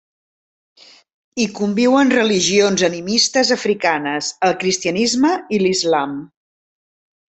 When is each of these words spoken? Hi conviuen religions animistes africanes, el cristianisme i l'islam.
Hi 1.43 1.45
conviuen 1.59 2.15
religions 2.15 2.85
animistes 2.89 3.55
africanes, 3.59 4.33
el 4.51 4.59
cristianisme 4.67 5.39
i 5.61 5.65
l'islam. 5.67 6.23